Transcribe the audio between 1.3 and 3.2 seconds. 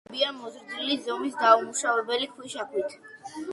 დაუმუშავებელი ქვიშაქვით.